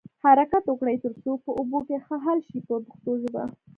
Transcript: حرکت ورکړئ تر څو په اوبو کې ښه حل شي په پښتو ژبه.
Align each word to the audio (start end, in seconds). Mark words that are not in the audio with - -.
حرکت 0.23 0.63
ورکړئ 0.67 0.95
تر 1.03 1.13
څو 1.23 1.31
په 1.43 1.49
اوبو 1.59 1.79
کې 1.87 1.97
ښه 2.05 2.15
حل 2.25 2.39
شي 2.47 2.59
په 2.67 2.73
پښتو 2.87 3.11
ژبه. 3.21 3.43